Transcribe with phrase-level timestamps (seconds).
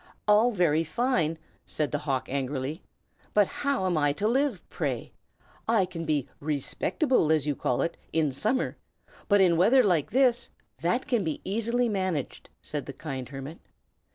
[0.27, 2.81] "All very fine!" said the hawk, angrily.
[3.35, 5.13] "But how am I to live, pray?
[5.67, 8.77] I can be 'respectable,' as you call it, in summer;
[9.27, 10.49] but in weather like this"
[10.81, 13.59] "That can be easily managed," said the kind hermit.